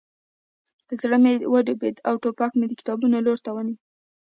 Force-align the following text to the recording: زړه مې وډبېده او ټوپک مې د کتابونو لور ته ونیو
زړه 1.01 1.17
مې 1.23 1.33
وډبېده 1.51 2.01
او 2.07 2.15
ټوپک 2.21 2.51
مې 2.59 2.65
د 2.67 2.73
کتابونو 2.79 3.15
لور 3.25 3.39
ته 3.45 3.49
ونیو 3.53 3.77